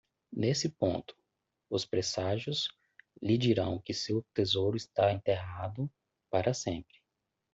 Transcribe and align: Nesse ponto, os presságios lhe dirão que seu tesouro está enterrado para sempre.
Nesse 0.33 0.67
ponto, 0.67 1.15
os 1.69 1.85
presságios 1.85 2.69
lhe 3.21 3.37
dirão 3.37 3.77
que 3.77 3.93
seu 3.93 4.23
tesouro 4.33 4.75
está 4.75 5.11
enterrado 5.13 5.87
para 6.27 6.55
sempre. 6.55 6.99